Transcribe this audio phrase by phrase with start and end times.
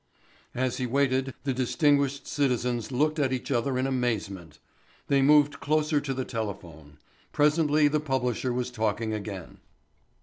[0.55, 4.57] As he waited the distinguished citizens looked at each other in amazement.
[5.09, 6.97] They moved closer to the telephone.
[7.31, 9.59] Presently the publisher was talking again.